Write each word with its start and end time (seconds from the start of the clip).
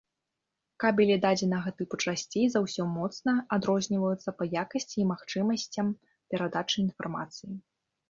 Кабелі 0.83 1.17
дадзенага 1.25 1.73
тыпу 1.81 1.99
часцей 2.05 2.47
за 2.55 2.59
ўсё 2.65 2.87
моцна 2.97 3.37
адрозніваюцца 3.59 4.29
па 4.41 4.51
якасці 4.65 4.97
і 5.05 5.09
магчымасцям 5.15 5.97
перадачы 6.35 6.77
інфармацыі. 6.91 7.51